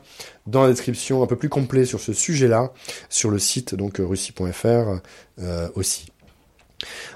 dans 0.46 0.62
la 0.62 0.68
description 0.68 1.22
un 1.22 1.26
peu 1.26 1.36
plus 1.36 1.48
complet 1.48 1.84
sur 1.84 2.00
ce 2.00 2.12
sujet-là, 2.12 2.72
sur 3.08 3.30
le 3.30 3.38
site 3.38 3.74
donc 3.74 3.96
russie.fr 3.98 5.00
euh, 5.38 5.68
aussi. 5.74 6.08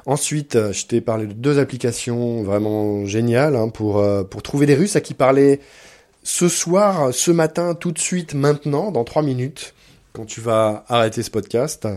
Ensuite, 0.06 0.58
je 0.72 0.86
t'ai 0.86 1.00
parlé 1.00 1.26
de 1.26 1.32
deux 1.32 1.58
applications 1.58 2.42
vraiment 2.42 3.06
géniales 3.06 3.56
hein, 3.56 3.68
pour, 3.68 3.98
euh, 3.98 4.24
pour 4.24 4.42
trouver 4.42 4.66
des 4.66 4.74
Russes 4.74 4.96
à 4.96 5.00
qui 5.00 5.14
parler 5.14 5.60
ce 6.22 6.48
soir, 6.48 7.12
ce 7.12 7.30
matin, 7.30 7.74
tout 7.74 7.92
de 7.92 7.98
suite, 7.98 8.34
maintenant, 8.34 8.90
dans 8.90 9.04
trois 9.04 9.22
minutes, 9.22 9.74
quand 10.12 10.24
tu 10.24 10.40
vas 10.40 10.84
arrêter 10.88 11.22
ce 11.22 11.30
podcast. 11.30 11.88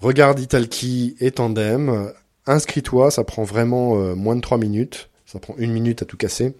Regarde 0.00 0.40
Italki 0.40 1.16
et 1.20 1.30
Tandem, 1.30 2.12
inscris-toi, 2.50 3.10
ça 3.10 3.24
prend 3.24 3.44
vraiment 3.44 3.98
euh, 3.98 4.14
moins 4.14 4.36
de 4.36 4.40
3 4.40 4.58
minutes. 4.58 5.08
Ça 5.26 5.38
prend 5.38 5.54
une 5.58 5.70
minute 5.70 6.02
à 6.02 6.04
tout 6.04 6.16
casser. 6.16 6.54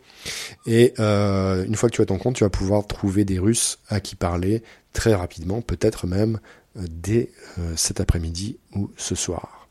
Et 0.64 0.94
euh, 1.00 1.64
une 1.64 1.75
fois 1.75 1.88
que 1.88 1.94
tu 1.97 2.02
as 2.02 2.06
ton 2.06 2.18
compte, 2.18 2.37
tu 2.37 2.44
vas 2.44 2.50
pouvoir 2.50 2.87
trouver 2.87 3.25
des 3.25 3.40
Russes 3.40 3.80
à 3.88 3.99
qui 3.99 4.14
parler 4.14 4.62
très 4.92 5.12
rapidement, 5.12 5.61
peut-être 5.61 6.06
même 6.06 6.38
euh, 6.76 6.82
dès 6.88 7.30
cet 7.75 8.00
après-midi 8.00 8.59
ou 8.76 8.90
ce 8.97 9.16
soir. 9.16 9.68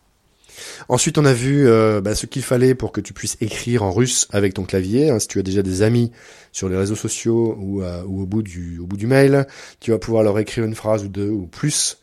Ensuite, 0.89 1.17
on 1.17 1.23
a 1.23 1.31
vu 1.31 1.65
bah, 2.01 2.13
ce 2.13 2.25
qu'il 2.25 2.41
fallait 2.41 2.75
pour 2.75 2.91
que 2.91 2.99
tu 2.99 3.13
puisses 3.13 3.37
écrire 3.39 3.83
en 3.83 3.91
russe 3.91 4.27
avec 4.31 4.53
ton 4.53 4.65
clavier. 4.65 5.09
Hein. 5.09 5.19
si 5.19 5.29
tu 5.29 5.39
as 5.39 5.43
déjà 5.43 5.61
des 5.61 5.81
amis 5.81 6.11
sur 6.51 6.67
les 6.67 6.75
réseaux 6.75 6.97
sociaux 6.97 7.55
ou, 7.57 7.81
au 7.81 8.25
bout 8.25 8.43
du 8.43 9.07
mail, 9.07 9.47
tu 9.79 9.91
vas 9.91 9.99
pouvoir 9.99 10.23
leur 10.23 10.37
écrire 10.37 10.65
une 10.65 10.75
phrase 10.75 11.05
ou 11.05 11.07
deux 11.07 11.29
ou 11.29 11.47
plus, 11.47 11.99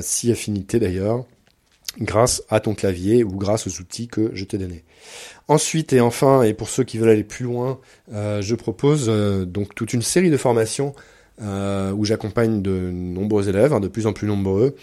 si 0.00 0.32
affinité 0.32 0.78
d'ailleurs 0.78 1.26
grâce 1.98 2.42
à 2.48 2.60
ton 2.60 2.74
clavier 2.74 3.24
ou 3.24 3.32
grâce 3.36 3.66
aux 3.66 3.80
outils 3.80 4.08
que 4.08 4.30
je 4.34 4.44
t'ai 4.44 4.58
donnés. 4.58 4.84
Ensuite 5.48 5.92
et 5.92 6.00
enfin, 6.00 6.42
et 6.42 6.54
pour 6.54 6.68
ceux 6.68 6.84
qui 6.84 6.98
veulent 6.98 7.10
aller 7.10 7.24
plus 7.24 7.44
loin, 7.44 7.78
euh, 8.12 8.42
je 8.42 8.54
propose 8.54 9.06
euh, 9.08 9.44
donc 9.44 9.74
toute 9.74 9.92
une 9.92 10.02
série 10.02 10.30
de 10.30 10.36
formations 10.36 10.94
euh, 11.42 11.92
où 11.92 12.04
j'accompagne 12.04 12.62
de 12.62 12.90
nombreux 12.90 13.48
élèves, 13.48 13.72
hein, 13.72 13.80
de 13.80 13.88
plus 13.88 14.06
en 14.06 14.12
plus 14.12 14.26
nombreux, 14.26 14.76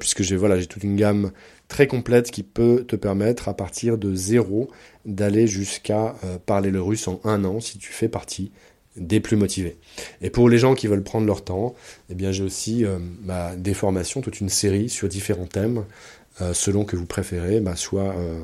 puisque 0.00 0.22
j'ai 0.22 0.36
voilà 0.36 0.58
j'ai 0.58 0.66
toute 0.66 0.82
une 0.82 0.96
gamme 0.96 1.30
très 1.68 1.86
complète 1.86 2.32
qui 2.32 2.42
peut 2.42 2.84
te 2.88 2.96
permettre 2.96 3.48
à 3.48 3.54
partir 3.54 3.96
de 3.96 4.12
zéro 4.12 4.68
d'aller 5.04 5.46
jusqu'à 5.46 6.16
parler 6.46 6.72
le 6.72 6.82
russe 6.82 7.06
en 7.06 7.20
un 7.22 7.44
an 7.44 7.60
si 7.60 7.78
tu 7.78 7.92
fais 7.92 8.08
partie 8.08 8.50
des 8.98 9.20
plus 9.20 9.36
motivés. 9.36 9.76
Et 10.22 10.30
pour 10.30 10.48
les 10.48 10.58
gens 10.58 10.74
qui 10.74 10.86
veulent 10.86 11.02
prendre 11.02 11.26
leur 11.26 11.44
temps, 11.44 11.74
eh 12.10 12.14
bien 12.14 12.32
j'ai 12.32 12.44
aussi 12.44 12.84
bah, 13.22 13.56
des 13.56 13.74
formations, 13.74 14.20
toute 14.20 14.40
une 14.40 14.48
série 14.48 14.88
sur 14.88 15.08
différents 15.08 15.46
thèmes 15.46 15.84
euh, 16.40 16.54
selon 16.54 16.84
que 16.84 16.94
vous 16.94 17.06
préférez, 17.06 17.60
bah, 17.60 17.74
soit 17.74 18.14
euh, 18.16 18.40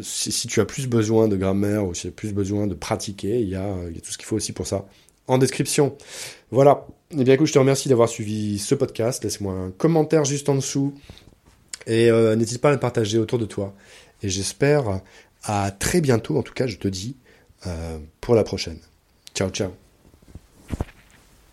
si, 0.00 0.48
tu 0.48 0.60
as 0.60 0.64
plus 0.64 0.86
besoin 0.86 1.28
de 1.28 1.36
grammaire 1.36 1.84
ou 1.84 1.92
si 1.92 2.02
tu 2.02 2.08
as 2.08 2.10
plus 2.10 2.32
besoin 2.32 2.66
de 2.66 2.74
pratiquer, 2.74 3.40
il 3.40 3.48
y 3.48 3.54
a, 3.54 3.74
tout 4.02 4.10
ce 4.12 4.16
qu'il 4.16 4.26
faut 4.26 4.36
aussi 4.36 4.52
pour 4.52 4.66
ça 4.66 4.86
en 5.26 5.36
description. 5.36 5.94
Voilà. 6.50 6.86
Eh 7.10 7.24
bien 7.24 7.34
écoute, 7.34 7.46
je 7.46 7.52
te 7.52 7.58
remercie 7.58 7.90
d'avoir 7.90 8.08
suivi 8.08 8.58
ce 8.58 8.74
podcast. 8.74 9.22
Laisse-moi 9.24 9.52
un 9.52 9.70
commentaire 9.72 10.24
juste 10.24 10.48
en 10.48 10.54
dessous 10.54 10.94
et 11.86 12.10
n'hésite 12.36 12.60
pas 12.62 12.70
à 12.70 12.72
le 12.72 12.80
partager 12.80 13.18
autour 13.18 13.38
de 13.38 13.44
toi. 13.44 13.74
Et 14.22 14.30
j'espère 14.30 15.02
à 15.42 15.70
très 15.70 16.00
bientôt, 16.00 16.38
en 16.38 16.42
tout 16.42 16.54
cas 16.54 16.66
je 16.66 16.76
te 16.76 16.88
dis, 16.88 17.16
pour 18.20 18.34
la 18.34 18.44
prochaine. 18.44 18.78
Ciao 19.38 19.50
ciao 19.50 19.87